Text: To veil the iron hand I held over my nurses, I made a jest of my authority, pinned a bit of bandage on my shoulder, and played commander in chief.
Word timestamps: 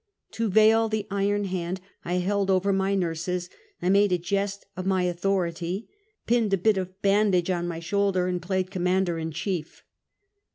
To 0.31 0.49
veil 0.49 0.89
the 0.89 1.05
iron 1.11 1.43
hand 1.43 1.79
I 2.03 2.15
held 2.15 2.49
over 2.49 2.73
my 2.73 2.95
nurses, 2.95 3.51
I 3.83 3.89
made 3.89 4.11
a 4.11 4.17
jest 4.17 4.65
of 4.75 4.87
my 4.87 5.03
authority, 5.03 5.89
pinned 6.25 6.51
a 6.55 6.57
bit 6.57 6.77
of 6.77 7.03
bandage 7.03 7.51
on 7.51 7.67
my 7.67 7.79
shoulder, 7.79 8.25
and 8.25 8.41
played 8.41 8.71
commander 8.71 9.19
in 9.19 9.29
chief. 9.31 9.83